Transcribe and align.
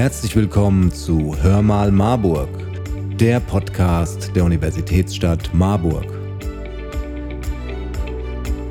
Herzlich 0.00 0.34
willkommen 0.34 0.90
zu 0.90 1.36
Hör 1.42 1.60
mal 1.60 1.92
Marburg, 1.92 2.48
der 3.18 3.38
Podcast 3.38 4.34
der 4.34 4.44
Universitätsstadt 4.44 5.52
Marburg. 5.52 6.06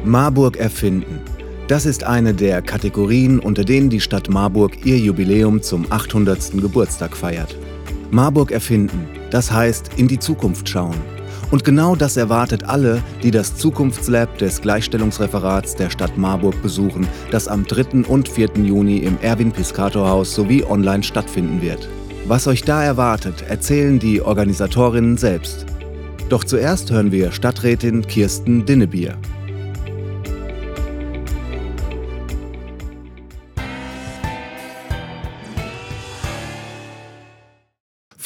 Marburg 0.03 0.57
erfinden. 0.57 1.21
Das 1.67 1.85
ist 1.85 2.03
eine 2.03 2.33
der 2.33 2.63
Kategorien, 2.63 3.37
unter 3.37 3.63
denen 3.63 3.91
die 3.91 3.99
Stadt 3.99 4.27
Marburg 4.27 4.83
ihr 4.87 4.97
Jubiläum 4.97 5.61
zum 5.61 5.85
800. 5.91 6.59
Geburtstag 6.59 7.15
feiert. 7.15 7.55
Marburg 8.09 8.49
erfinden, 8.49 9.07
das 9.29 9.51
heißt 9.51 9.91
in 9.97 10.07
die 10.07 10.17
Zukunft 10.17 10.67
schauen. 10.67 10.97
Und 11.51 11.63
genau 11.63 11.95
das 11.95 12.15
erwartet 12.15 12.65
alle, 12.65 13.01
die 13.23 13.31
das 13.31 13.55
Zukunftslab 13.55 14.37
des 14.37 14.61
Gleichstellungsreferats 14.61 15.75
der 15.75 15.89
Stadt 15.89 16.15
Marburg 16.17 16.61
besuchen, 16.61 17.07
das 17.31 17.47
am 17.47 17.65
3. 17.65 18.05
und 18.07 18.29
4. 18.29 18.49
Juni 18.63 18.97
im 18.97 19.17
Erwin-Piscator-Haus 19.21 20.35
sowie 20.35 20.63
online 20.63 21.01
stattfinden 21.01 21.61
wird. 21.61 21.89
Was 22.27 22.45
euch 22.45 22.61
da 22.61 22.83
erwartet, 22.83 23.43
erzählen 23.47 23.97
die 23.97 24.21
Organisatorinnen 24.21 25.17
selbst. 25.17 25.65
Doch 26.29 26.43
zuerst 26.43 26.91
hören 26.91 27.11
wir 27.11 27.31
Stadträtin 27.31 28.05
Kirsten 28.05 28.65
Dinnebier. 28.65 29.17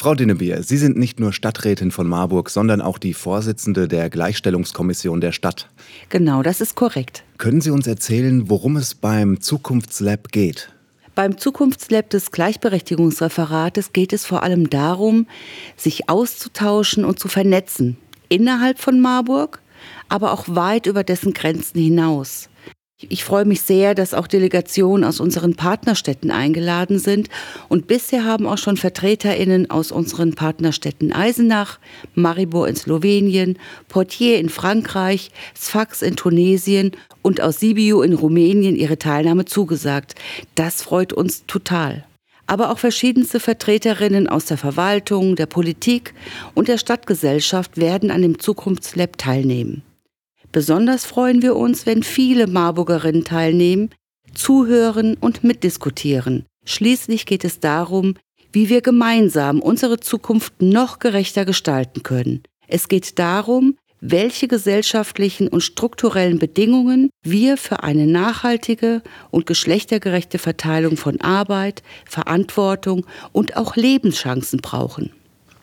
Frau 0.04 0.14
Dinnebier, 0.14 0.62
Sie 0.62 0.76
sind 0.76 0.98
nicht 0.98 1.18
nur 1.18 1.32
Stadträtin 1.32 1.90
von 1.90 2.06
Marburg, 2.06 2.50
sondern 2.50 2.82
auch 2.82 2.98
die 2.98 3.14
Vorsitzende 3.14 3.88
der 3.88 4.10
Gleichstellungskommission 4.10 5.22
der 5.22 5.32
Stadt. 5.32 5.70
Genau, 6.10 6.42
das 6.42 6.60
ist 6.60 6.74
korrekt. 6.74 7.24
Können 7.38 7.62
Sie 7.62 7.70
uns 7.70 7.86
erzählen, 7.86 8.50
worum 8.50 8.76
es 8.76 8.94
beim 8.94 9.40
Zukunftslab 9.40 10.30
geht? 10.30 10.70
Beim 11.14 11.38
Zukunftslab 11.38 12.10
des 12.10 12.32
Gleichberechtigungsreferates 12.32 13.94
geht 13.94 14.12
es 14.12 14.26
vor 14.26 14.42
allem 14.42 14.68
darum, 14.68 15.26
sich 15.78 16.10
auszutauschen 16.10 17.06
und 17.06 17.18
zu 17.18 17.28
vernetzen. 17.28 17.96
Innerhalb 18.28 18.80
von 18.80 19.00
Marburg, 19.00 19.62
aber 20.10 20.32
auch 20.32 20.44
weit 20.48 20.84
über 20.84 21.02
dessen 21.02 21.32
Grenzen 21.32 21.80
hinaus. 21.80 22.50
Ich 23.00 23.24
freue 23.24 23.44
mich 23.44 23.60
sehr, 23.62 23.94
dass 23.94 24.14
auch 24.14 24.28
Delegationen 24.28 25.04
aus 25.04 25.18
unseren 25.18 25.56
Partnerstädten 25.56 26.30
eingeladen 26.30 26.98
sind. 26.98 27.28
Und 27.68 27.86
bisher 27.86 28.24
haben 28.24 28.46
auch 28.46 28.58
schon 28.58 28.76
VertreterInnen 28.76 29.68
aus 29.68 29.90
unseren 29.90 30.34
Partnerstädten 30.34 31.12
Eisenach, 31.12 31.80
Maribor 32.14 32.68
in 32.68 32.76
Slowenien, 32.76 33.58
Portier 33.88 34.38
in 34.38 34.48
Frankreich, 34.48 35.30
Sfax 35.56 36.02
in 36.02 36.16
Tunesien 36.16 36.92
und 37.20 37.40
aus 37.40 37.60
Sibiu 37.60 38.00
in 38.02 38.14
Rumänien 38.14 38.76
ihre 38.76 38.98
Teilnahme 38.98 39.44
zugesagt. 39.44 40.14
Das 40.54 40.82
freut 40.82 41.12
uns 41.12 41.46
total 41.46 42.04
aber 42.46 42.70
auch 42.70 42.78
verschiedenste 42.78 43.40
Vertreterinnen 43.40 44.28
aus 44.28 44.44
der 44.44 44.58
Verwaltung, 44.58 45.34
der 45.34 45.46
Politik 45.46 46.12
und 46.52 46.68
der 46.68 46.76
Stadtgesellschaft 46.76 47.78
werden 47.78 48.10
an 48.10 48.20
dem 48.20 48.38
Zukunftslab 48.38 49.16
teilnehmen. 49.16 49.82
Besonders 50.54 51.04
freuen 51.04 51.42
wir 51.42 51.56
uns, 51.56 51.84
wenn 51.84 52.04
viele 52.04 52.46
Marburgerinnen 52.46 53.24
teilnehmen, 53.24 53.90
zuhören 54.34 55.16
und 55.16 55.42
mitdiskutieren. 55.42 56.46
Schließlich 56.64 57.26
geht 57.26 57.44
es 57.44 57.58
darum, 57.58 58.14
wie 58.52 58.68
wir 58.68 58.80
gemeinsam 58.80 59.58
unsere 59.58 59.98
Zukunft 59.98 60.62
noch 60.62 61.00
gerechter 61.00 61.44
gestalten 61.44 62.04
können. 62.04 62.44
Es 62.68 62.86
geht 62.86 63.18
darum, 63.18 63.74
welche 64.00 64.46
gesellschaftlichen 64.46 65.48
und 65.48 65.62
strukturellen 65.62 66.38
Bedingungen 66.38 67.10
wir 67.24 67.56
für 67.56 67.82
eine 67.82 68.06
nachhaltige 68.06 69.02
und 69.32 69.46
geschlechtergerechte 69.46 70.38
Verteilung 70.38 70.96
von 70.96 71.20
Arbeit, 71.20 71.82
Verantwortung 72.04 73.06
und 73.32 73.56
auch 73.56 73.74
Lebenschancen 73.74 74.60
brauchen. 74.60 75.10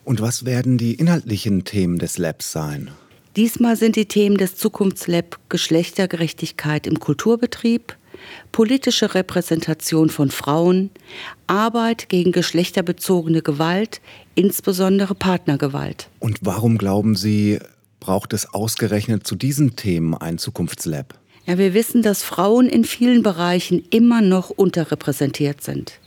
Und 0.04 0.20
was 0.20 0.44
werden 0.44 0.76
die 0.76 0.96
inhaltlichen 0.96 1.64
Themen 1.64 1.98
des 1.98 2.18
Labs 2.18 2.52
sein? 2.52 2.90
Diesmal 3.36 3.76
sind 3.76 3.96
die 3.96 4.06
Themen 4.06 4.36
des 4.36 4.56
Zukunftslab 4.56 5.38
Geschlechtergerechtigkeit 5.48 6.86
im 6.86 7.00
Kulturbetrieb, 7.00 7.96
politische 8.52 9.14
Repräsentation 9.14 10.10
von 10.10 10.30
Frauen, 10.30 10.90
Arbeit 11.46 12.10
gegen 12.10 12.32
geschlechterbezogene 12.32 13.40
Gewalt, 13.40 14.02
insbesondere 14.34 15.14
Partnergewalt. 15.14 16.10
Und 16.18 16.40
warum 16.42 16.76
glauben 16.76 17.16
Sie, 17.16 17.58
braucht 18.00 18.34
es 18.34 18.52
ausgerechnet 18.52 19.26
zu 19.26 19.34
diesen 19.34 19.76
Themen 19.76 20.14
ein 20.14 20.36
Zukunftslab? 20.36 21.18
Ja, 21.46 21.56
wir 21.56 21.72
wissen, 21.72 22.02
dass 22.02 22.22
Frauen 22.22 22.68
in 22.68 22.84
vielen 22.84 23.22
Bereichen 23.22 23.82
immer 23.88 24.20
noch 24.20 24.50
unterrepräsentiert 24.50 25.62
sind. 25.62 26.00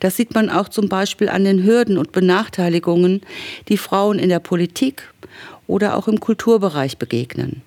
Das 0.00 0.16
sieht 0.16 0.34
man 0.34 0.50
auch 0.50 0.68
zum 0.68 0.88
Beispiel 0.88 1.28
an 1.28 1.44
den 1.44 1.64
Hürden 1.64 1.98
und 1.98 2.12
Benachteiligungen, 2.12 3.22
die 3.68 3.76
Frauen 3.76 4.18
in 4.18 4.28
der 4.28 4.40
Politik 4.40 5.12
oder 5.66 5.96
auch 5.96 6.08
im 6.08 6.20
Kulturbereich 6.20 6.98
begegnen. 6.98 7.62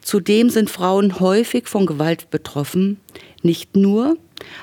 Zudem 0.00 0.50
sind 0.50 0.70
Frauen 0.70 1.20
häufig 1.20 1.68
von 1.68 1.86
Gewalt 1.86 2.30
betroffen, 2.30 2.98
nicht 3.42 3.76
nur, 3.76 4.16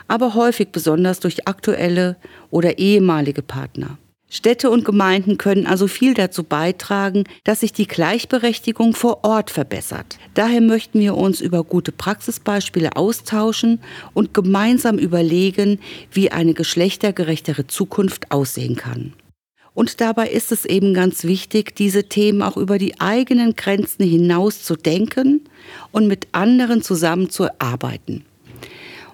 aber 0.08 0.34
häufig 0.34 0.70
besonders 0.72 1.20
durch 1.20 1.48
aktuelle 1.48 2.18
oder 2.50 2.78
ehemalige 2.80 3.42
Partner. 3.42 3.98
Städte 4.34 4.70
und 4.70 4.86
Gemeinden 4.86 5.38
können 5.38 5.68
also 5.68 5.88
viel 5.88 6.14
dazu 6.14 6.46
beitragen, 6.46 7.26
dass 7.44 7.60
sich 7.60 7.74
die 7.74 7.86
Gleichberechtigung 7.86 8.94
vor 8.94 9.26
Ort 9.26 9.52
verbessert. 9.52 10.18
Daher 10.36 10.62
möchten 10.62 11.02
wir 11.02 11.18
uns 11.18 11.42
über 11.42 11.66
gute 11.66 11.92
Praxisbeispiele 11.92 12.96
austauschen 12.96 13.82
und 14.14 14.34
gemeinsam 14.34 14.98
überlegen, 14.98 15.80
wie 16.14 16.32
eine 16.32 16.54
geschlechtergerechtere 16.54 17.68
Zukunft 17.68 18.32
aussehen 18.32 18.78
kann. 18.78 19.12
Und 19.74 20.00
dabei 20.00 20.30
ist 20.30 20.54
es 20.54 20.64
eben 20.64 20.94
ganz 20.94 21.26
wichtig, 21.26 21.76
diese 21.76 22.06
Themen 22.06 22.42
auch 22.42 22.56
über 22.56 22.78
die 22.78 23.02
eigenen 23.02 23.58
Grenzen 23.58 24.06
hinaus 24.06 24.64
zu 24.64 24.78
denken 24.78 25.42
und 25.92 26.08
mit 26.08 26.30
anderen 26.32 26.82
zusammen 26.82 27.30
zu 27.30 27.50
arbeiten. 27.60 28.24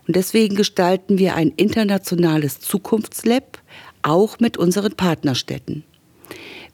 Und 0.08 0.16
deswegen 0.16 0.56
gestalten 0.56 1.18
wir 1.18 1.36
ein 1.36 1.52
internationales 1.58 2.62
Zukunftslab, 2.62 3.60
auch 4.08 4.40
mit 4.40 4.58
unseren 4.58 4.94
Partnerstädten. 4.94 5.84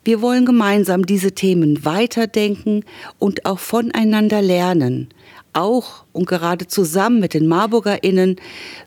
Wir 0.04 0.22
wollen 0.22 0.46
gemeinsam 0.46 1.06
diese 1.06 1.32
Themen 1.32 1.86
weiterdenken 1.86 2.84
und 3.20 3.46
auch 3.46 3.60
voneinander 3.60 4.42
lernen. 4.42 5.10
Auch 5.54 6.06
und 6.12 6.28
gerade 6.28 6.68
zusammen 6.68 7.20
mit 7.20 7.34
den 7.34 7.48
Marburgerinnen 7.48 8.38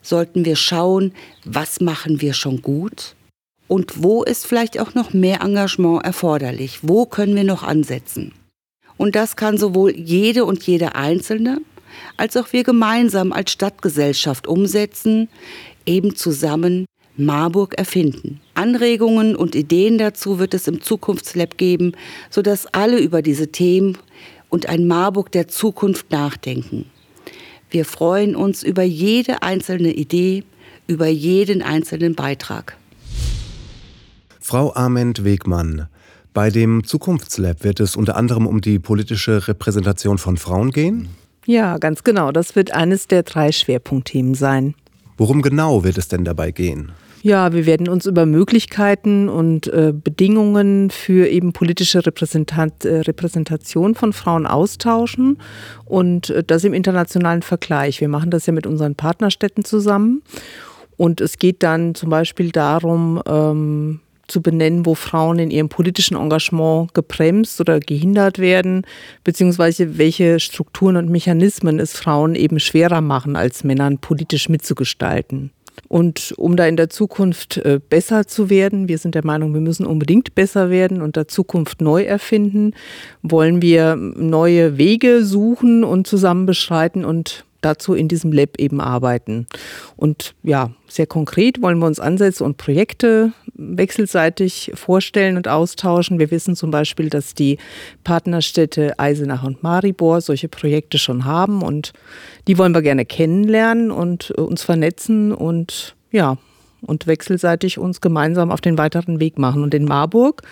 sollten 0.03 0.45
wir 0.45 0.57
schauen, 0.57 1.13
was 1.45 1.81
machen 1.81 2.21
wir 2.21 2.35
schon 2.35 2.61
gut 2.61 3.15
und 3.69 4.03
wo 4.03 4.23
ist 4.23 4.47
vielleicht 4.47 4.79
auch 4.79 4.95
noch 4.95 5.13
mehr 5.13 5.41
Engagement 5.41 6.05
erforderlich? 6.05 6.81
Wo 6.83 7.07
können 7.07 7.35
wir 7.35 7.45
noch 7.45 7.63
ansetzen? 7.63 8.33
Und 8.97 9.17
das 9.17 9.37
kann 9.37 9.59
sowohl 9.59 9.95
jede 9.97 10.45
und 10.45 10.63
jede 10.63 10.95
Einzelne 10.95 11.61
als 12.17 12.37
auch 12.37 12.53
wir 12.53 12.65
gemeinsam 12.65 13.33
als 13.33 13.53
Stadtgesellschaft 13.53 14.47
umsetzen, 14.47 15.29
eben 15.85 16.17
zusammen 16.17 16.87
Marburg 17.17 17.79
erfinden. 17.79 18.41
Anregungen 18.55 19.37
und 19.37 19.55
Ideen 19.55 19.99
dazu 19.99 20.39
wird 20.39 20.55
es 20.55 20.69
im 20.69 20.81
Zukunftslab 20.81 21.57
geben, 21.57 21.93
sodass 22.31 22.67
alle 22.67 22.99
über 22.99 23.23
diese 23.23 23.49
Themen 23.49 23.99
und 24.49 24.69
ein 24.69 24.87
Marburg 24.87 25.33
der 25.33 25.49
Zukunft 25.49 26.11
nachdenken. 26.11 26.87
Wir 27.71 27.85
freuen 27.85 28.37
uns 28.37 28.63
über 28.63 28.83
jede 28.83 29.43
einzelne 29.43 29.93
Idee, 29.93 30.45
über 30.87 31.07
jeden 31.07 31.63
einzelnen 31.63 32.15
Beitrag. 32.15 32.77
Frau 34.41 34.75
Arment 34.75 35.25
Wegmann, 35.25 35.89
bei 36.33 36.51
dem 36.51 36.85
Zukunftslab 36.85 37.65
wird 37.65 37.81
es 37.81 37.97
unter 37.97 38.17
anderem 38.17 38.47
um 38.47 38.61
die 38.61 38.79
politische 38.79 39.49
Repräsentation 39.49 40.19
von 40.19 40.37
Frauen 40.37 40.71
gehen? 40.71 41.09
Ja, 41.47 41.79
ganz 41.79 42.05
genau. 42.05 42.31
Das 42.31 42.55
wird 42.57 42.73
eines 42.73 43.09
der 43.09 43.23
drei 43.23 43.53
Schwerpunktthemen 43.53 44.35
sein. 44.35 44.75
Worum 45.17 45.43
genau 45.43 45.83
wird 45.83 45.97
es 45.97 46.09
denn 46.09 46.25
dabei 46.25 46.51
gehen? 46.51 46.93
Ja, 47.23 47.53
wir 47.53 47.67
werden 47.67 47.89
uns 47.89 48.07
über 48.07 48.25
Möglichkeiten 48.27 49.29
und 49.29 49.67
äh, 49.69 49.93
Bedingungen 49.93 50.91
für 50.91 51.29
eben 51.29 51.53
politische 51.53 52.05
Repräsentat, 52.07 52.85
äh, 52.85 53.01
Repräsentation 53.01 53.95
von 53.95 54.13
Frauen 54.13 54.47
austauschen 54.47 55.39
und 55.85 56.31
äh, 56.31 56.45
das 56.45 56.65
im 56.65 56.75
internationalen 56.75 57.43
Vergleich. 57.43 58.01
Wir 58.01 58.09
machen 58.09 58.31
das 58.31 58.47
ja 58.47 58.53
mit 58.53 58.67
unseren 58.67 58.95
Partnerstädten 58.95 59.65
zusammen. 59.65 60.23
Und 60.97 61.21
es 61.21 61.39
geht 61.39 61.63
dann 61.63 61.95
zum 61.95 62.11
Beispiel 62.11 62.53
darum, 62.53 63.21
ähm, 63.27 64.01
zu 64.29 64.43
benennen, 64.43 64.87
wo 64.87 64.95
Frauen 64.95 65.39
in 65.39 65.51
ihrem 65.51 65.69
politischen 65.69 66.17
Engagement 66.17 66.95
gebremst 66.95 67.61
oder 67.61 67.81
gehindert 67.81 68.39
werden, 68.39 68.83
beziehungsweise 69.25 69.99
welche 69.99 70.41
Strukturen 70.41 70.97
und 70.97 71.11
Mechanismen 71.11 71.79
es 71.79 71.93
Frauen 71.93 72.35
eben 72.35 72.59
schwerer 72.59 73.01
machen, 73.01 73.37
als 73.37 73.63
Männern 73.63 73.99
politisch 73.99 74.49
mitzugestalten. 74.49 75.51
Und 75.89 76.35
um 76.37 76.57
da 76.57 76.67
in 76.67 76.77
der 76.77 76.91
Zukunft 76.91 77.59
äh, 77.59 77.81
besser 77.89 78.27
zu 78.27 78.51
werden, 78.51 78.89
wir 78.89 78.99
sind 78.99 79.15
der 79.15 79.25
Meinung, 79.25 79.55
wir 79.55 79.61
müssen 79.61 79.87
unbedingt 79.87 80.35
besser 80.35 80.71
werden 80.71 81.01
und 81.03 81.17
der 81.17 81.29
Zukunft 81.29 81.81
neu 81.81 82.03
erfinden, 82.03 82.73
wollen 83.23 83.63
wir 83.63 83.97
neue 83.97 84.79
Wege 84.79 85.25
suchen 85.25 85.85
und 85.85 86.07
zusammen 86.07 86.47
beschreiten 86.47 87.05
und 87.05 87.45
dazu 87.67 87.95
in 87.95 88.07
diesem 88.07 88.33
Lab 88.33 88.59
eben 88.59 88.81
arbeiten. 88.81 89.47
Und 89.97 90.35
ja, 90.43 90.71
sehr 90.89 91.07
konkret 91.07 91.61
wollen 91.61 91.79
wir 91.79 91.87
uns 91.87 91.99
Ansätze 91.99 92.45
und 92.45 92.57
Projekte 92.57 93.33
wechselseitig 93.55 94.73
vorstellen 94.75 95.37
und 95.37 95.49
austauschen. 95.49 96.19
Wir 96.21 96.31
wissen 96.31 96.55
zum 96.55 96.71
Beispiel, 96.71 97.11
dass 97.11 97.35
die 97.35 97.59
Partnerstädte 98.05 98.99
Eisenach 98.99 99.43
und 99.43 99.63
Maribor 99.63 100.21
solche 100.21 100.49
Projekte 100.49 100.99
schon 100.99 101.25
haben 101.25 101.63
und 101.63 101.93
die 102.47 102.57
wollen 102.57 102.75
wir 102.75 102.83
gerne 102.83 103.05
kennenlernen 103.05 103.91
und 103.91 104.31
uns 104.31 104.63
vernetzen 104.63 105.33
und 105.33 105.97
ja, 106.13 106.39
und 106.87 107.07
wechselseitig 107.07 107.79
uns 107.79 108.01
gemeinsam 108.01 108.51
auf 108.51 108.61
den 108.61 108.79
weiteren 108.79 109.21
Weg 109.21 109.39
machen. 109.39 109.63
Und 109.63 109.75
in 109.75 109.85
Marburg 109.85 110.43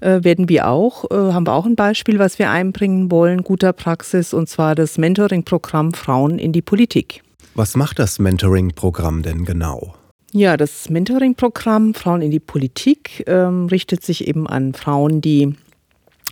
äh, 0.00 0.22
werden 0.22 0.48
wir 0.48 0.68
auch, 0.68 1.10
äh, 1.10 1.32
haben 1.32 1.46
wir 1.46 1.52
auch 1.52 1.66
ein 1.66 1.76
Beispiel, 1.76 2.18
was 2.18 2.38
wir 2.38 2.50
einbringen 2.50 3.10
wollen, 3.10 3.42
guter 3.42 3.72
Praxis, 3.72 4.34
und 4.34 4.48
zwar 4.48 4.74
das 4.74 4.98
Mentoring-Programm 4.98 5.94
Frauen 5.94 6.38
in 6.38 6.52
die 6.52 6.62
Politik. 6.62 7.22
Was 7.54 7.76
macht 7.76 7.98
das 7.98 8.18
Mentoring-Programm 8.18 9.22
denn 9.22 9.44
genau? 9.44 9.94
Ja, 10.32 10.56
das 10.58 10.90
Mentoring-Programm 10.90 11.94
Frauen 11.94 12.20
in 12.20 12.30
die 12.30 12.40
Politik 12.40 13.24
ähm, 13.26 13.66
richtet 13.66 14.04
sich 14.04 14.28
eben 14.28 14.46
an 14.46 14.74
Frauen, 14.74 15.22
die 15.22 15.54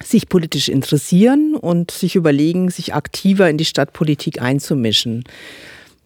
sich 0.02 0.28
politisch 0.28 0.68
interessieren 0.68 1.54
und 1.54 1.90
sich 1.90 2.16
überlegen, 2.16 2.70
sich 2.70 2.94
aktiver 2.94 3.48
in 3.48 3.56
die 3.56 3.64
Stadtpolitik 3.64 4.42
einzumischen. 4.42 5.24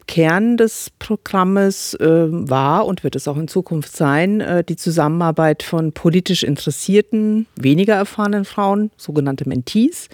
Kern 0.08 0.56
des 0.56 0.90
Programmes 0.98 1.94
äh, 1.94 2.06
war 2.28 2.86
und 2.86 3.04
wird 3.04 3.14
es 3.14 3.28
auch 3.28 3.36
in 3.36 3.46
Zukunft 3.46 3.94
sein, 3.94 4.40
äh, 4.40 4.64
die 4.64 4.74
Zusammenarbeit 4.74 5.62
von 5.62 5.92
politisch 5.92 6.42
interessierten, 6.42 7.46
weniger 7.54 7.94
erfahrenen 7.94 8.44
Frauen, 8.44 8.90
sogenannte 8.96 9.48
Mentees. 9.48 10.08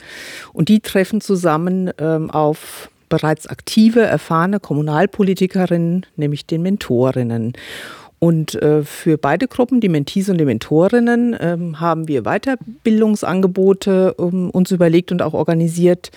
Und 0.52 0.68
die 0.68 0.80
treffen 0.80 1.22
zusammen 1.22 1.88
äh, 1.96 2.18
auf 2.28 2.90
bereits 3.08 3.46
aktive, 3.46 4.00
erfahrene 4.00 4.58
Kommunalpolitikerinnen, 4.58 6.04
nämlich 6.16 6.46
den 6.46 6.62
Mentorinnen. 6.62 7.52
Und 8.24 8.54
äh, 8.54 8.84
für 8.84 9.18
beide 9.18 9.46
Gruppen, 9.48 9.82
die 9.82 9.90
Mentees 9.90 10.30
und 10.30 10.38
die 10.38 10.46
Mentorinnen, 10.46 11.36
ähm, 11.38 11.78
haben 11.78 12.08
wir 12.08 12.22
Weiterbildungsangebote 12.22 14.14
um, 14.14 14.48
uns 14.48 14.70
überlegt 14.70 15.12
und 15.12 15.20
auch 15.20 15.34
organisiert. 15.34 16.10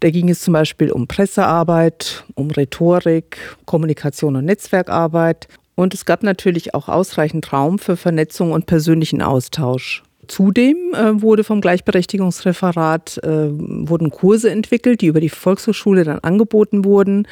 Da 0.00 0.08
ging 0.08 0.30
es 0.30 0.40
zum 0.40 0.54
Beispiel 0.54 0.90
um 0.90 1.06
Pressearbeit, 1.06 2.24
um 2.34 2.50
Rhetorik, 2.50 3.36
Kommunikation 3.66 4.36
und 4.36 4.46
Netzwerkarbeit. 4.46 5.48
Und 5.74 5.92
es 5.92 6.06
gab 6.06 6.22
natürlich 6.22 6.72
auch 6.72 6.88
ausreichend 6.88 7.52
Raum 7.52 7.78
für 7.78 7.98
Vernetzung 7.98 8.52
und 8.52 8.64
persönlichen 8.64 9.20
Austausch. 9.20 10.02
Zudem 10.30 10.94
äh, 10.94 11.20
wurde 11.20 11.42
vom 11.42 11.60
Gleichberechtigungsreferat 11.60 13.18
äh, 13.24 13.48
wurden 13.50 14.10
Kurse 14.10 14.48
entwickelt, 14.48 15.00
die 15.00 15.08
über 15.08 15.20
die 15.20 15.28
Volkshochschule 15.28 16.04
dann 16.04 16.20
angeboten 16.20 16.84
wurden. 16.84 17.26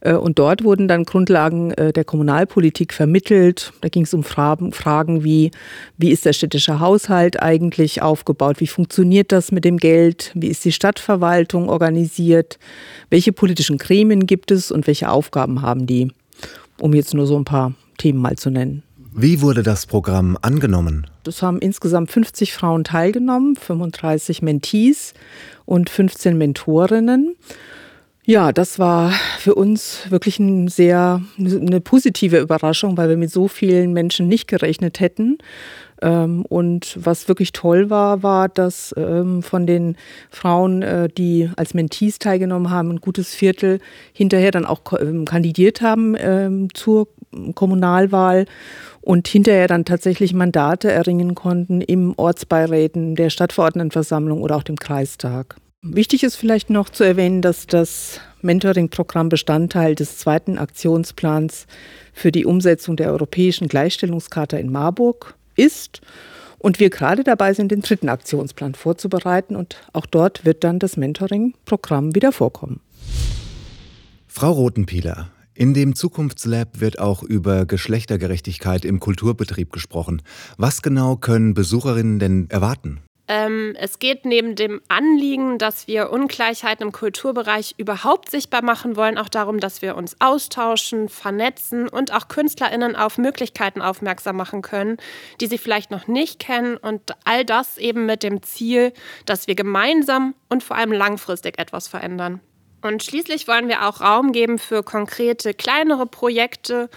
Äh, 0.00 0.14
und 0.14 0.38
dort 0.38 0.64
wurden 0.64 0.88
dann 0.88 1.04
Grundlagen 1.04 1.72
äh, 1.72 1.92
der 1.92 2.04
Kommunalpolitik 2.04 2.94
vermittelt. 2.94 3.74
Da 3.82 3.90
ging 3.90 4.04
es 4.04 4.14
um 4.14 4.24
Fragen, 4.24 4.72
Fragen 4.72 5.24
wie, 5.24 5.50
wie 5.98 6.10
ist 6.10 6.24
der 6.24 6.32
städtische 6.32 6.80
Haushalt 6.80 7.42
eigentlich 7.42 8.00
aufgebaut? 8.00 8.60
Wie 8.60 8.66
funktioniert 8.66 9.30
das 9.30 9.52
mit 9.52 9.66
dem 9.66 9.76
Geld? 9.76 10.32
Wie 10.34 10.48
ist 10.48 10.64
die 10.64 10.72
Stadtverwaltung 10.72 11.68
organisiert? 11.68 12.58
Welche 13.10 13.34
politischen 13.34 13.76
Gremien 13.76 14.26
gibt 14.26 14.50
es 14.52 14.72
und 14.72 14.86
welche 14.86 15.10
Aufgaben 15.10 15.60
haben 15.60 15.86
die? 15.86 16.12
Um 16.80 16.94
jetzt 16.94 17.12
nur 17.12 17.26
so 17.26 17.38
ein 17.38 17.44
paar 17.44 17.74
Themen 17.98 18.22
mal 18.22 18.36
zu 18.36 18.48
nennen. 18.48 18.84
Wie 19.14 19.40
wurde 19.40 19.62
das 19.62 19.86
Programm 19.86 20.38
angenommen? 20.42 21.06
Es 21.26 21.42
haben 21.42 21.58
insgesamt 21.58 22.10
50 22.10 22.52
Frauen 22.52 22.84
teilgenommen, 22.84 23.56
35 23.56 24.42
Mentees 24.42 25.14
und 25.64 25.90
15 25.90 26.36
Mentorinnen. 26.38 27.36
Ja, 28.24 28.52
das 28.52 28.78
war 28.78 29.10
für 29.38 29.54
uns 29.54 30.10
wirklich 30.10 30.38
ein 30.38 30.68
sehr, 30.68 31.22
eine 31.38 31.80
positive 31.80 32.38
Überraschung, 32.38 32.98
weil 32.98 33.08
wir 33.08 33.16
mit 33.16 33.30
so 33.30 33.48
vielen 33.48 33.94
Menschen 33.94 34.28
nicht 34.28 34.48
gerechnet 34.48 35.00
hätten. 35.00 35.38
Ähm, 36.02 36.44
und 36.46 36.96
was 37.00 37.28
wirklich 37.28 37.52
toll 37.52 37.88
war, 37.90 38.22
war, 38.22 38.50
dass 38.50 38.94
ähm, 38.98 39.42
von 39.42 39.66
den 39.66 39.96
Frauen, 40.30 40.82
äh, 40.82 41.08
die 41.08 41.50
als 41.56 41.72
Mentees 41.72 42.18
teilgenommen 42.18 42.70
haben, 42.70 42.90
ein 42.90 43.00
gutes 43.00 43.34
Viertel 43.34 43.80
hinterher 44.12 44.50
dann 44.50 44.66
auch 44.66 44.82
ähm, 45.00 45.24
kandidiert 45.24 45.80
haben 45.80 46.68
zur 46.74 47.08
Kommunalwahl 47.54 48.46
und 49.00 49.28
hinterher 49.28 49.68
dann 49.68 49.84
tatsächlich 49.84 50.34
Mandate 50.34 50.90
erringen 50.90 51.34
konnten 51.34 51.80
im 51.80 52.14
Ortsbeiräten, 52.16 53.14
der 53.14 53.30
Stadtverordnetenversammlung 53.30 54.42
oder 54.42 54.56
auch 54.56 54.62
dem 54.62 54.76
Kreistag. 54.76 55.56
Wichtig 55.82 56.24
ist 56.24 56.36
vielleicht 56.36 56.70
noch 56.70 56.90
zu 56.90 57.04
erwähnen, 57.04 57.40
dass 57.40 57.66
das 57.66 58.20
Mentoring-Programm 58.42 59.28
Bestandteil 59.28 59.94
des 59.94 60.18
zweiten 60.18 60.58
Aktionsplans 60.58 61.66
für 62.12 62.32
die 62.32 62.44
Umsetzung 62.44 62.96
der 62.96 63.12
Europäischen 63.12 63.68
Gleichstellungscharta 63.68 64.56
in 64.56 64.72
Marburg 64.72 65.36
ist 65.54 66.00
und 66.58 66.80
wir 66.80 66.90
gerade 66.90 67.22
dabei 67.22 67.54
sind, 67.54 67.70
den 67.70 67.82
dritten 67.82 68.08
Aktionsplan 68.08 68.74
vorzubereiten 68.74 69.54
und 69.54 69.76
auch 69.92 70.06
dort 70.06 70.44
wird 70.44 70.64
dann 70.64 70.80
das 70.80 70.96
Mentoring-Programm 70.96 72.14
wieder 72.14 72.32
vorkommen. 72.32 72.80
Frau 74.26 74.52
Rotenpieler, 74.52 75.30
in 75.58 75.74
dem 75.74 75.96
Zukunftslab 75.96 76.80
wird 76.80 77.00
auch 77.00 77.24
über 77.24 77.66
Geschlechtergerechtigkeit 77.66 78.84
im 78.84 79.00
Kulturbetrieb 79.00 79.72
gesprochen. 79.72 80.22
Was 80.56 80.82
genau 80.82 81.16
können 81.16 81.52
Besucherinnen 81.52 82.20
denn 82.20 82.48
erwarten? 82.48 83.00
Ähm, 83.26 83.74
es 83.76 83.98
geht 83.98 84.24
neben 84.24 84.54
dem 84.54 84.80
Anliegen, 84.86 85.58
dass 85.58 85.88
wir 85.88 86.10
Ungleichheiten 86.12 86.86
im 86.86 86.92
Kulturbereich 86.92 87.74
überhaupt 87.76 88.30
sichtbar 88.30 88.62
machen 88.62 88.94
wollen, 88.94 89.18
auch 89.18 89.28
darum, 89.28 89.58
dass 89.58 89.82
wir 89.82 89.96
uns 89.96 90.16
austauschen, 90.20 91.08
vernetzen 91.08 91.88
und 91.88 92.12
auch 92.14 92.28
KünstlerInnen 92.28 92.94
auf 92.94 93.18
Möglichkeiten 93.18 93.82
aufmerksam 93.82 94.36
machen 94.36 94.62
können, 94.62 94.96
die 95.40 95.48
sie 95.48 95.58
vielleicht 95.58 95.90
noch 95.90 96.06
nicht 96.06 96.38
kennen 96.38 96.76
und 96.76 97.02
all 97.24 97.44
das 97.44 97.78
eben 97.78 98.06
mit 98.06 98.22
dem 98.22 98.44
Ziel, 98.44 98.92
dass 99.26 99.48
wir 99.48 99.56
gemeinsam 99.56 100.36
und 100.48 100.62
vor 100.62 100.76
allem 100.76 100.92
langfristig 100.92 101.58
etwas 101.58 101.88
verändern. 101.88 102.40
Und 102.80 103.02
schließlich 103.02 103.48
wollen 103.48 103.68
wir 103.68 103.88
auch 103.88 104.00
Raum 104.00 104.32
geben 104.32 104.58
für 104.58 104.82
konkrete 104.82 105.54
kleinere 105.54 106.06
Projekte, 106.06 106.88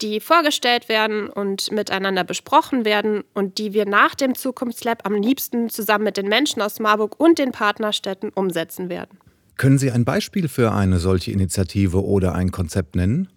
die 0.00 0.20
vorgestellt 0.20 0.88
werden 0.88 1.28
und 1.28 1.70
miteinander 1.72 2.24
besprochen 2.24 2.84
werden 2.84 3.24
und 3.32 3.58
die 3.58 3.72
wir 3.72 3.86
nach 3.86 4.14
dem 4.14 4.34
Zukunftslab 4.34 5.06
am 5.06 5.14
liebsten 5.14 5.70
zusammen 5.70 6.04
mit 6.04 6.16
den 6.16 6.28
Menschen 6.28 6.62
aus 6.62 6.80
Marburg 6.80 7.18
und 7.18 7.38
den 7.38 7.52
Partnerstädten 7.52 8.30
umsetzen 8.30 8.88
werden. 8.88 9.18
Können 9.56 9.78
Sie 9.78 9.90
ein 9.90 10.04
Beispiel 10.04 10.48
für 10.48 10.72
eine 10.72 10.98
solche 10.98 11.30
Initiative 11.30 12.04
oder 12.04 12.34
ein 12.34 12.50
Konzept 12.50 12.96
nennen? 12.96 13.28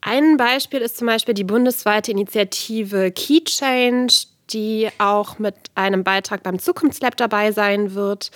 Ein 0.00 0.36
Beispiel 0.36 0.80
ist 0.80 0.96
zum 0.96 1.06
Beispiel 1.08 1.34
die 1.34 1.44
bundesweite 1.44 2.10
Initiative 2.10 3.10
Key 3.10 3.42
Change, 3.44 4.14
die 4.50 4.88
auch 4.98 5.38
mit 5.38 5.54
einem 5.74 6.04
Beitrag 6.04 6.42
beim 6.42 6.58
Zukunftslab 6.58 7.16
dabei 7.16 7.52
sein 7.52 7.94
wird 7.94 8.30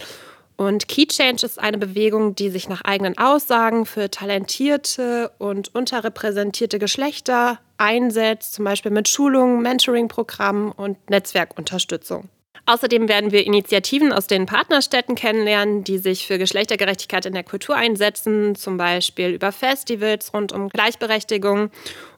und 0.57 0.89
Key 0.89 1.07
Change 1.07 1.45
ist 1.45 1.59
eine 1.59 1.79
Bewegung, 1.79 2.35
die 2.35 2.51
sich 2.51 2.69
nach 2.69 2.83
eigenen 2.83 3.19
Aussagen 3.19 3.87
für 3.87 4.11
talentierte 4.11 5.31
und 5.39 5.75
unterrepräsentierte 5.75 6.79
Geschlechter 6.79 7.59
einsetzt, 7.79 8.55
zum 8.55 8.65
Beispiel 8.65 8.93
mit 8.93 9.09
Schulungen, 9.09 9.63
Mentoring-Programmen 9.63 10.73
und 10.73 10.99
Netzwerkunterstützung. 11.11 12.29
Außerdem 12.65 13.09
werden 13.09 13.33
wir 13.33 13.45
Initiativen 13.45 14.13
aus 14.13 14.29
den 14.29 14.47
Partnerstädten 14.47 15.17
kennenlernen, 15.17 15.83
die 15.83 15.99
sich 15.99 16.27
für 16.29 16.39
Geschlechtergerechtigkeit 16.39 17.27
in 17.27 17.35
der 17.35 17.43
Kultur 17.43 17.75
einsetzen, 17.75 18.55
zum 18.55 18.77
Beispiel 18.77 19.31
über 19.31 19.51
Festivals 19.51 20.33
rund 20.33 20.53
um 20.53 20.69
Gleichberechtigung. 20.69 21.71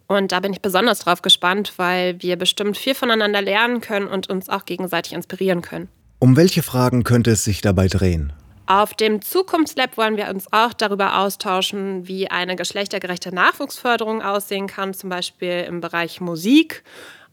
Und 0.07 0.33
da 0.33 0.41
bin 0.41 0.53
ich 0.53 0.61
besonders 0.61 0.99
drauf 0.99 1.23
gespannt, 1.23 1.73
weil 1.79 2.21
wir 2.21 2.37
bestimmt 2.37 2.77
viel 2.77 2.95
voneinander 2.95 3.41
lernen 3.41 3.81
können 3.81 4.07
und 4.07 4.29
uns 4.29 4.51
auch 4.51 4.67
gegenseitig 4.67 5.15
inspirieren 5.15 5.63
können. 5.63 5.89
Um 6.25 6.39
welche 6.39 6.63
Fragen 6.63 7.05
könnte 7.05 7.33
es 7.33 7.45
sich 7.45 7.61
dabei 7.61 7.87
drehen? 7.87 8.33
Auf 8.65 8.95
dem 8.95 9.21
Zukunftslab 9.21 9.99
wollen 9.99 10.17
wir 10.17 10.31
uns 10.31 10.51
auch 10.55 10.73
darüber 10.73 11.19
austauschen, 11.19 12.09
wie 12.09 12.31
eine 12.31 12.57
geschlechtergerechte 12.57 13.35
Nachwuchsförderung 13.35 14.23
aussehen 14.23 14.67
kann, 14.67 14.95
zum 14.95 15.11
Beispiel 15.11 15.67
im 15.69 15.83
Bereich 15.83 16.23
Musik. 16.23 16.83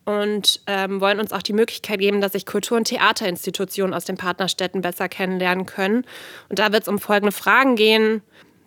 Und 0.03 0.59
ähm, 0.67 0.99
wollen 0.99 1.21
uns 1.21 1.31
auch 1.31 1.41
die 1.41 1.53
Möglichkeit 1.53 1.99
geben, 1.99 2.19
dass 2.19 2.33
sich 2.33 2.45
Kultur- 2.45 2.75
und 2.75 2.83
Theaterinstitutionen 2.83 3.93
aus 3.93 4.03
den 4.03 4.17
Partnerstädten 4.17 4.81
besser 4.81 5.07
kennenlernen 5.07 5.65
können. 5.65 6.03
Und 6.49 6.59
da 6.59 6.73
wird 6.73 6.81
es 6.81 6.89
um 6.89 6.99
folgende 6.99 7.31
Fragen 7.31 7.77
gehen. 7.77 8.21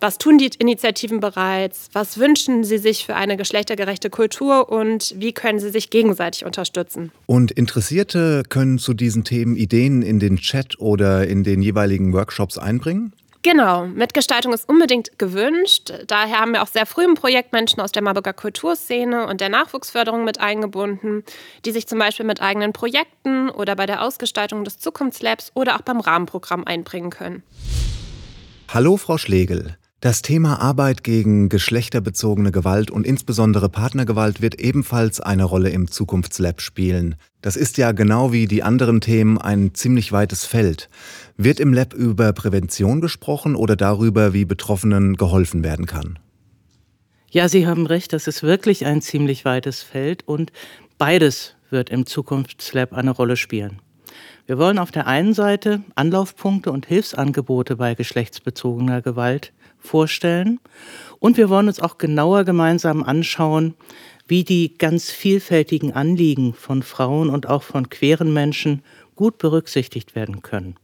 Was 0.05 0.19
tun 0.19 0.37
die 0.37 0.51
Initiativen 0.59 1.19
bereits? 1.19 1.89
Was 1.93 2.19
wünschen 2.19 2.63
sie 2.63 2.77
sich 2.77 3.07
für 3.07 3.15
eine 3.15 3.37
geschlechtergerechte 3.37 4.11
Kultur 4.11 4.69
und 4.71 5.15
wie 5.17 5.33
können 5.33 5.57
sie 5.57 5.71
sich 5.71 5.89
gegenseitig 5.89 6.45
unterstützen? 6.45 7.11
Und 7.25 7.49
Interessierte 7.49 8.43
können 8.47 8.77
zu 8.77 8.93
diesen 8.93 9.23
Themen 9.23 9.55
Ideen 9.55 10.03
in 10.03 10.19
den 10.19 10.37
Chat 10.37 10.79
oder 10.79 11.27
in 11.27 11.43
den 11.43 11.63
jeweiligen 11.63 12.13
Workshops 12.13 12.59
einbringen? 12.59 13.13
Genau, 13.41 13.87
Mitgestaltung 13.87 14.53
ist 14.53 14.69
unbedingt 14.69 15.17
gewünscht. 15.17 15.91
Daher 16.05 16.39
haben 16.39 16.51
wir 16.51 16.61
auch 16.61 16.67
sehr 16.67 16.85
früh 16.85 17.03
im 17.03 17.15
Projekt 17.15 17.51
Menschen 17.51 17.81
aus 17.81 17.91
der 17.91 18.03
Marburger 18.03 18.33
Kulturszene 18.33 19.25
und 19.25 19.41
der 19.41 19.49
Nachwuchsförderung 19.49 20.23
mit 20.23 20.39
eingebunden, 20.39 21.23
die 21.65 21.71
sich 21.71 21.87
zum 21.87 21.97
Beispiel 21.97 22.27
mit 22.27 22.43
eigenen 22.43 22.73
Projekten 22.73 23.49
oder 23.49 23.75
bei 23.75 23.87
der 23.87 24.03
Ausgestaltung 24.03 24.65
des 24.65 24.77
Zukunftslabs 24.77 25.51
oder 25.55 25.75
auch 25.75 25.81
beim 25.81 25.99
Rahmenprogramm 25.99 26.63
einbringen 26.63 27.09
können. 27.09 27.41
Hallo, 28.71 28.97
Frau 28.97 29.17
Schlegel. 29.17 29.77
Das 30.01 30.21
Thema 30.21 30.61
Arbeit 30.61 31.03
gegen 31.03 31.49
geschlechterbezogene 31.49 32.51
Gewalt 32.51 32.91
und 32.91 33.07
insbesondere 33.07 33.69
Partnergewalt 33.69 34.41
wird 34.41 34.55
ebenfalls 34.55 35.19
eine 35.19 35.45
Rolle 35.45 35.69
im 35.69 35.89
Zukunftslab 35.89 36.61
spielen. 36.61 37.15
Das 37.41 37.55
ist 37.55 37.77
ja 37.77 37.91
genau 37.91 38.31
wie 38.31 38.47
die 38.47 38.61
anderen 38.61 39.01
Themen 39.01 39.37
ein 39.37 39.73
ziemlich 39.73 40.11
weites 40.11 40.45
Feld. 40.45 40.89
Wird 41.37 41.59
im 41.59 41.73
Lab 41.73 41.93
über 41.93 42.33
Prävention 42.33 43.01
gesprochen 43.01 43.55
oder 43.55 43.75
darüber, 43.75 44.33
wie 44.33 44.45
Betroffenen 44.45 45.15
geholfen 45.15 45.63
werden 45.63 45.85
kann? 45.85 46.19
Ja, 47.31 47.49
Sie 47.49 47.65
haben 47.65 47.87
recht, 47.87 48.13
das 48.13 48.27
ist 48.27 48.43
wirklich 48.43 48.85
ein 48.85 49.01
ziemlich 49.01 49.43
weites 49.43 49.81
Feld 49.81 50.27
und 50.27 50.51
beides 50.97 51.55
wird 51.69 51.89
im 51.89 52.05
Zukunftslab 52.05 52.93
eine 52.93 53.11
Rolle 53.11 53.37
spielen. 53.37 53.81
Wir 54.45 54.59
wollen 54.59 54.77
auf 54.77 54.91
der 54.91 55.07
einen 55.07 55.33
Seite 55.33 55.81
Anlaufpunkte 55.95 56.71
und 56.71 56.85
Hilfsangebote 56.85 57.77
bei 57.77 57.95
geschlechtsbezogener 57.95 59.01
Gewalt 59.01 59.51
vorstellen. 59.85 60.59
Und 61.19 61.37
wir 61.37 61.49
wollen 61.49 61.67
uns 61.67 61.79
auch 61.79 61.97
genauer 61.97 62.43
gemeinsam 62.43 63.03
anschauen, 63.03 63.75
wie 64.27 64.43
die 64.43 64.77
ganz 64.77 65.11
vielfältigen 65.11 65.93
Anliegen 65.93 66.53
von 66.53 66.83
Frauen 66.83 67.29
und 67.29 67.47
auch 67.47 67.63
von 67.63 67.89
queeren 67.89 68.33
Menschen 68.33 68.83
gut 69.15 69.37
berücksichtigt 69.37 70.15
werden 70.15 70.41
können. 70.41 70.75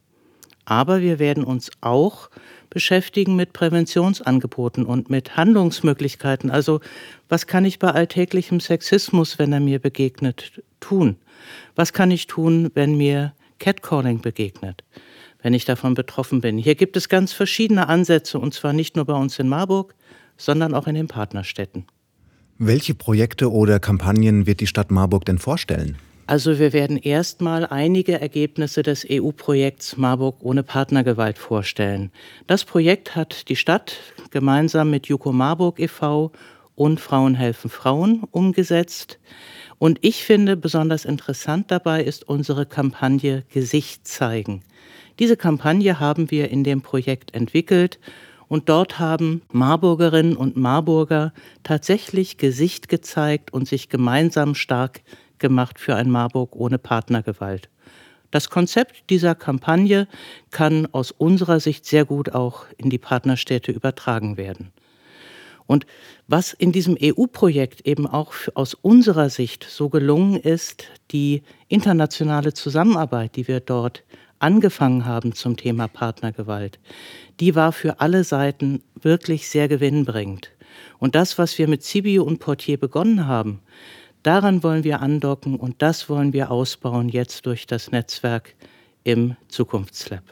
Aber 0.65 1.01
wir 1.01 1.19
werden 1.19 1.43
uns 1.43 1.71
auch 1.81 2.29
beschäftigen 2.69 3.35
mit 3.35 3.51
Präventionsangeboten 3.51 4.85
und 4.85 5.09
mit 5.09 5.35
Handlungsmöglichkeiten. 5.35 6.49
Also 6.49 6.79
was 7.27 7.47
kann 7.47 7.65
ich 7.65 7.79
bei 7.79 7.89
alltäglichem 7.89 8.59
Sexismus, 8.59 9.39
wenn 9.39 9.51
er 9.51 9.59
mir 9.59 9.79
begegnet, 9.79 10.61
tun? 10.79 11.17
Was 11.75 11.93
kann 11.93 12.11
ich 12.11 12.27
tun, 12.27 12.71
wenn 12.73 12.95
mir 12.95 13.33
Catcalling 13.59 14.21
begegnet? 14.21 14.83
Wenn 15.41 15.53
ich 15.53 15.65
davon 15.65 15.93
betroffen 15.93 16.41
bin. 16.41 16.57
Hier 16.57 16.75
gibt 16.75 16.97
es 16.97 17.09
ganz 17.09 17.33
verschiedene 17.33 17.87
Ansätze, 17.87 18.39
und 18.39 18.53
zwar 18.53 18.73
nicht 18.73 18.95
nur 18.95 19.05
bei 19.05 19.13
uns 19.13 19.39
in 19.39 19.49
Marburg, 19.49 19.95
sondern 20.37 20.73
auch 20.73 20.87
in 20.87 20.95
den 20.95 21.07
Partnerstädten. 21.07 21.85
Welche 22.57 22.93
Projekte 22.93 23.51
oder 23.51 23.79
Kampagnen 23.79 24.45
wird 24.45 24.59
die 24.59 24.67
Stadt 24.67 24.91
Marburg 24.91 25.25
denn 25.25 25.39
vorstellen? 25.39 25.97
Also 26.27 26.59
wir 26.59 26.71
werden 26.71 26.97
erstmal 26.97 27.65
einige 27.65 28.21
Ergebnisse 28.21 28.83
des 28.83 29.05
EU-Projekts 29.09 29.97
Marburg 29.97 30.37
ohne 30.39 30.63
Partnergewalt 30.63 31.37
vorstellen. 31.37 32.11
Das 32.47 32.63
Projekt 32.63 33.15
hat 33.15 33.49
die 33.49 33.55
Stadt 33.55 33.97
gemeinsam 34.29 34.91
mit 34.91 35.07
Juko 35.07 35.33
Marburg 35.33 35.79
e.V. 35.79 36.31
und 36.75 36.99
Frauen 36.99 37.35
helfen 37.35 37.69
Frauen 37.69 38.23
umgesetzt. 38.31 39.19
Und 39.77 39.99
ich 40.01 40.23
finde 40.23 40.57
besonders 40.57 41.05
interessant 41.05 41.71
dabei 41.71 42.03
ist 42.03 42.27
unsere 42.27 42.65
Kampagne 42.65 43.43
Gesicht 43.49 44.07
zeigen. 44.07 44.63
Diese 45.19 45.37
Kampagne 45.37 45.99
haben 45.99 46.31
wir 46.31 46.49
in 46.49 46.63
dem 46.63 46.81
Projekt 46.81 47.33
entwickelt 47.33 47.99
und 48.47 48.69
dort 48.69 48.99
haben 48.99 49.41
Marburgerinnen 49.51 50.35
und 50.35 50.57
Marburger 50.57 51.33
tatsächlich 51.63 52.37
Gesicht 52.37 52.89
gezeigt 52.89 53.53
und 53.53 53.67
sich 53.67 53.89
gemeinsam 53.89 54.55
stark 54.55 55.01
gemacht 55.39 55.79
für 55.79 55.95
ein 55.95 56.09
Marburg 56.09 56.55
ohne 56.55 56.77
Partnergewalt. 56.77 57.69
Das 58.29 58.49
Konzept 58.49 59.09
dieser 59.09 59.35
Kampagne 59.35 60.07
kann 60.51 60.87
aus 60.93 61.11
unserer 61.11 61.59
Sicht 61.59 61.85
sehr 61.85 62.05
gut 62.05 62.33
auch 62.33 62.65
in 62.77 62.89
die 62.89 62.97
Partnerstädte 62.97 63.71
übertragen 63.71 64.37
werden. 64.37 64.71
Und 65.65 65.85
was 66.27 66.53
in 66.53 66.71
diesem 66.71 66.97
EU-Projekt 67.01 67.85
eben 67.87 68.07
auch 68.07 68.33
aus 68.55 68.73
unserer 68.73 69.29
Sicht 69.29 69.63
so 69.63 69.89
gelungen 69.89 70.35
ist, 70.35 70.85
die 71.11 71.43
internationale 71.67 72.53
Zusammenarbeit, 72.53 73.35
die 73.35 73.47
wir 73.47 73.59
dort 73.59 74.03
angefangen 74.39 75.05
haben 75.05 75.33
zum 75.33 75.55
Thema 75.55 75.87
Partnergewalt, 75.87 76.79
die 77.39 77.55
war 77.55 77.71
für 77.71 77.99
alle 77.99 78.23
Seiten 78.23 78.83
wirklich 78.99 79.47
sehr 79.47 79.67
gewinnbringend. 79.67 80.51
Und 80.99 81.15
das, 81.15 81.37
was 81.37 81.57
wir 81.57 81.67
mit 81.67 81.83
Sibiu 81.83 82.23
und 82.23 82.39
Portier 82.39 82.77
begonnen 82.77 83.27
haben, 83.27 83.61
daran 84.23 84.63
wollen 84.63 84.83
wir 84.83 85.01
andocken 85.01 85.55
und 85.55 85.81
das 85.81 86.09
wollen 86.09 86.33
wir 86.33 86.51
ausbauen 86.51 87.09
jetzt 87.09 87.45
durch 87.45 87.67
das 87.67 87.91
Netzwerk 87.91 88.55
im 89.03 89.35
Zukunftslab. 89.47 90.23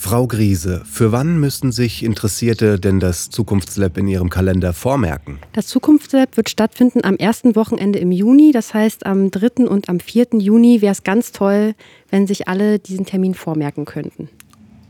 Frau 0.00 0.28
Griese, 0.28 0.82
für 0.84 1.10
wann 1.10 1.40
müssten 1.40 1.72
sich 1.72 2.04
Interessierte 2.04 2.78
denn 2.78 3.00
das 3.00 3.30
Zukunftslab 3.30 3.98
in 3.98 4.06
ihrem 4.06 4.30
Kalender 4.30 4.72
vormerken? 4.72 5.40
Das 5.54 5.66
Zukunftslab 5.66 6.36
wird 6.36 6.48
stattfinden 6.48 7.00
am 7.02 7.16
ersten 7.16 7.56
Wochenende 7.56 7.98
im 7.98 8.12
Juni. 8.12 8.52
Das 8.52 8.72
heißt, 8.72 9.06
am 9.06 9.32
3. 9.32 9.66
und 9.66 9.88
am 9.88 9.98
4. 9.98 10.28
Juni 10.34 10.82
wäre 10.82 10.92
es 10.92 11.02
ganz 11.02 11.32
toll, 11.32 11.74
wenn 12.10 12.28
sich 12.28 12.46
alle 12.46 12.78
diesen 12.78 13.06
Termin 13.06 13.34
vormerken 13.34 13.86
könnten. 13.86 14.28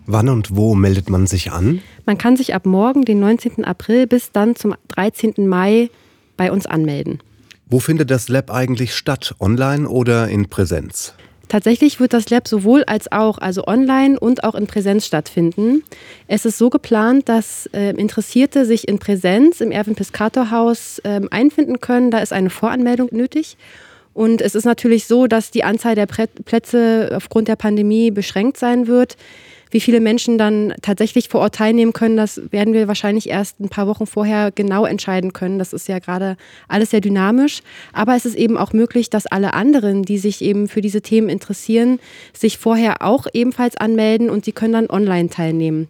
Wann 0.05 0.29
und 0.29 0.55
wo 0.55 0.75
meldet 0.75 1.09
man 1.09 1.27
sich 1.27 1.53
an? 1.53 1.81
Man 2.05 2.19
kann 2.19 2.37
sich 2.37 2.55
ab 2.55 2.67
morgen, 2.67 3.07
den 3.07 3.19
19. 3.19 3.65
April, 3.65 4.07
bis 4.07 4.31
dann 4.31 4.57
zum 4.57 4.75
13. 4.89 5.49
Mai 5.49 5.89
bei 6.37 6.53
uns 6.53 6.67
anmelden. 6.67 7.23
Wo 7.67 7.81
findet 7.81 8.11
das 8.11 8.29
Lab 8.29 8.51
eigentlich 8.51 8.95
statt? 8.95 9.35
Online 9.41 9.89
oder 9.89 10.29
in 10.29 10.51
Präsenz? 10.51 11.15
Tatsächlich 11.49 11.99
wird 11.99 12.13
das 12.13 12.29
Lab 12.29 12.47
sowohl 12.47 12.85
als 12.85 13.11
auch, 13.11 13.39
also 13.39 13.67
online 13.67 14.21
und 14.21 14.45
auch 14.45 14.55
in 14.55 14.67
Präsenz 14.67 15.07
stattfinden. 15.07 15.83
Es 16.27 16.45
ist 16.45 16.59
so 16.59 16.69
geplant, 16.69 17.29
dass 17.29 17.69
äh, 17.73 17.91
Interessierte 17.91 18.67
sich 18.67 18.87
in 18.87 18.99
Präsenz 18.99 19.61
im 19.61 19.71
Erwin 19.71 19.95
Piscator 19.95 20.51
Haus 20.51 20.99
äh, 21.01 21.21
einfinden 21.31 21.81
können. 21.81 22.11
Da 22.11 22.19
ist 22.19 22.33
eine 22.33 22.51
Voranmeldung 22.51 23.09
nötig. 23.13 23.57
Und 24.13 24.43
es 24.43 24.55
ist 24.55 24.65
natürlich 24.65 25.07
so, 25.07 25.27
dass 25.27 25.51
die 25.51 25.65
Anzahl 25.65 25.95
der 25.95 26.07
Plätze 26.07 27.11
aufgrund 27.15 27.47
der 27.49 27.57
Pandemie 27.57 28.11
beschränkt 28.11 28.57
sein 28.57 28.87
wird. 28.87 29.17
Wie 29.71 29.81
viele 29.81 30.01
Menschen 30.01 30.39
dann 30.39 30.73
tatsächlich 30.83 31.29
vor 31.29 31.41
Ort 31.41 31.57
teilnehmen 31.57 31.93
können, 31.93 32.17
das 32.17 32.41
werden 32.51 32.75
wir 32.75 32.89
wahrscheinlich 32.89 33.29
erst 33.29 33.61
ein 33.61 33.69
paar 33.69 33.87
Wochen 33.87 34.07
vorher 34.07 34.51
genau 34.51 34.87
entscheiden 34.87 35.33
können. 35.33 35.59
Das 35.59 35.73
ist 35.73 35.89
ja 35.89 35.99
gerade 35.99 36.37
alles 36.69 36.91
sehr 36.91 37.01
dynamisch. 37.01 37.61
Aber 37.93 38.17
es 38.17 38.25
ist 38.25 38.37
eben 38.37 38.57
auch 38.57 38.73
möglich, 38.73 39.11
dass 39.11 39.27
alle 39.27 39.55
anderen, 39.55 40.03
die 40.03 40.19
sich 40.19 40.43
eben 40.43 40.69
für 40.69 40.81
diese 40.81 41.03
Themen 41.03 41.29
interessieren, 41.29 41.99
sich 42.33 42.59
vorher 42.59 43.03
auch 43.03 43.27
ebenfalls 43.33 43.77
anmelden 43.77 44.31
und 44.31 44.45
sie 44.45 44.53
können 44.53 44.73
dann 44.73 44.91
online 44.91 45.29
teilnehmen. 45.29 45.89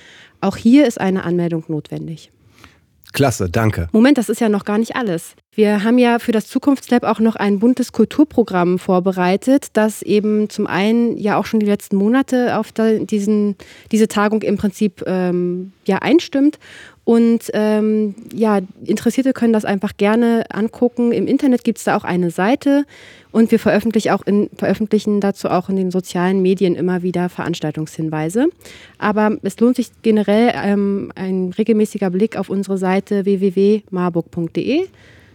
Auch 0.41 0.57
hier 0.57 0.87
ist 0.87 0.99
eine 0.99 1.25
Anmeldung 1.25 1.65
notwendig. 1.69 2.31
Klasse, 3.13 3.51
danke. 3.51 3.89
Moment, 3.93 4.19
das 4.19 4.29
ist 4.29 4.41
ja 4.41 4.49
noch 4.49 4.65
gar 4.65 4.79
nicht 4.79 4.97
alles. 4.97 5.35
Wir 5.55 5.85
haben 5.85 5.99
ja 5.99 6.19
für 6.19 6.33
das 6.33 6.47
Zukunftslab 6.47 7.05
auch 7.05 7.21
noch 7.21 7.37
ein 7.37 7.59
buntes 7.59 7.93
Kulturprogramm 7.93 8.79
vorbereitet, 8.79 9.67
das 9.75 10.01
eben 10.01 10.49
zum 10.49 10.67
einen 10.67 11.19
ja 11.19 11.37
auch 11.37 11.45
schon 11.45 11.61
die 11.61 11.67
letzten 11.67 11.97
Monate 11.97 12.57
auf 12.57 12.73
diesen, 12.73 13.57
diese 13.91 14.09
Tagung 14.09 14.41
im 14.41 14.57
Prinzip 14.57 15.03
ähm, 15.07 15.73
ja 15.85 15.99
einstimmt 15.99 16.59
und 17.05 17.51
ähm, 17.53 18.15
ja, 18.33 18.61
Interessierte 18.85 19.33
können 19.33 19.53
das 19.53 19.65
einfach 19.65 19.97
gerne 19.97 20.45
angucken. 20.51 21.11
Im 21.11 21.27
Internet 21.27 21.65
gibt 21.65 21.79
es 21.79 21.85
da 21.85 21.97
auch 21.97 22.05
eine 22.05 22.31
Seite 22.31 22.85
und 23.33 23.51
wir 23.51 23.59
veröffentlichen, 23.59 24.11
auch 24.11 24.23
in, 24.23 24.49
veröffentlichen 24.57 25.21
dazu 25.21 25.49
auch 25.49 25.69
in 25.69 25.77
den 25.77 25.91
sozialen 25.91 26.43
Medien 26.43 26.77
immer 26.77 27.03
wieder 27.03 27.29
Veranstaltungshinweise. 27.29 28.49
Aber 28.99 29.37
es 29.43 29.59
lohnt 29.59 29.77
sich 29.77 29.91
generell 30.03 30.53
ähm, 30.55 31.11
ein 31.17 31.53
regelmäßiger 31.57 32.11
Blick 32.11 32.37
auf 32.37 32.49
unsere 32.49 32.79
Seite 32.79 33.25
www.marburg.de 33.25 34.87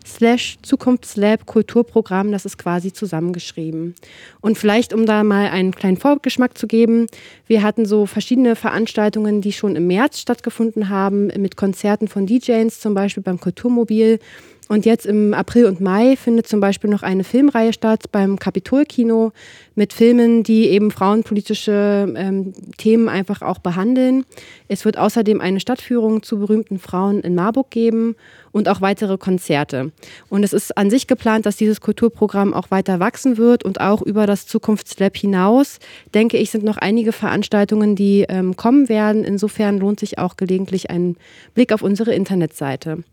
slash 0.08 0.58
Zukunftslab 0.62 1.46
Kulturprogramm, 1.46 2.32
das 2.32 2.46
ist 2.46 2.58
quasi 2.58 2.94
zusammengeschrieben. 2.94 3.96
Und 4.42 4.58
vielleicht, 4.58 4.94
um 4.94 5.06
da 5.06 5.24
mal 5.24 5.50
einen 5.50 5.72
kleinen 5.74 5.98
Vorgeschmack 5.98 6.58
zu 6.58 6.68
geben, 6.68 7.08
wir 7.46 7.62
hatten 7.64 7.86
so 7.86 8.06
verschiedene 8.06 8.56
Veranstaltungen, 8.56 9.42
die 9.42 9.54
schon 9.54 9.76
im 9.76 9.88
März 9.88 10.20
stattgefunden 10.20 10.90
haben, 10.90 11.28
mit 11.28 11.58
Konzerten 11.58 12.08
von 12.08 12.26
DJs, 12.26 12.80
zum 12.80 12.94
Beispiel 12.94 13.24
beim 13.24 13.40
Kulturmobil. 13.40 14.20
Und 14.68 14.86
jetzt 14.86 15.06
im 15.06 15.34
April 15.34 15.66
und 15.66 15.80
Mai 15.80 16.16
findet 16.18 16.48
zum 16.48 16.60
Beispiel 16.60 16.90
noch 16.90 17.04
eine 17.04 17.24
Filmreihe 17.24 17.72
statt 17.72 18.12
beim 18.12 18.38
Kapitolkino 18.38 19.32
mit 19.76 19.94
Filmen, 19.94 20.44
die 20.44 20.68
eben 20.68 20.92
frauenpolitische 20.92 22.14
ähm, 22.18 22.54
Themen 22.78 23.08
einfach 23.08 23.42
auch 23.42 23.60
behandeln. 23.60 24.26
Es 24.68 24.84
wird 24.84 24.98
außerdem 24.98 25.40
eine 25.40 25.60
Stadtführung 25.60 26.22
zu 26.22 26.40
berühmten 26.40 26.80
Frauen 26.80 27.22
in 27.22 27.36
Marburg 27.36 27.70
geben 27.70 28.16
und 28.52 28.68
auch 28.68 28.82
weitere 28.82 29.18
Konzerte. 29.18 29.92
Und 30.30 30.44
es 30.44 30.52
ist 30.52 30.78
an 30.78 30.90
sich 30.90 31.08
geplant, 31.08 31.46
dass 31.46 31.56
dieses 31.56 31.80
Kulturprogramm 31.80 32.54
auch 32.54 32.70
weiter 32.72 33.00
wachsen 33.00 33.38
wird 33.38 33.64
und 33.64 33.80
auch 33.80 34.02
über 34.02 34.26
das 34.26 34.48
Zukunftslab 34.48 35.16
hinaus, 35.16 35.80
denke 36.14 36.38
ich, 36.38 36.52
sind 36.52 36.64
noch 36.64 36.78
einige 36.78 37.14
Veranstaltungen, 37.14 37.96
die 37.96 38.26
ähm, 38.28 38.58
kommen 38.58 38.90
werden. 38.90 39.24
Insofern 39.24 39.78
lohnt 39.78 40.00
sich 40.00 40.18
auch 40.18 40.36
gelegentlich 40.36 40.90
ein 40.90 41.16
Blick 41.54 41.72
auf 41.72 41.82
unsere 41.82 42.14
Internetseite 42.14 43.04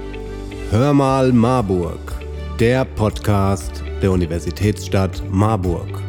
Hör 0.72 0.94
mal 0.94 1.34
Marburg, 1.34 2.14
der 2.62 2.86
Podcast 2.86 3.84
der 4.02 4.12
Universitätsstadt 4.12 5.22
Marburg. 5.30 6.09